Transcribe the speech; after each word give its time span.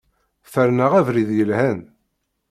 Ferneɣ 0.51 0.91
abrid 0.99 1.29
yelhan. 1.37 1.79